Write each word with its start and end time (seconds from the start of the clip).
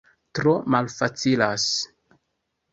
Tro 0.37 0.53
malfacilas 0.77 1.69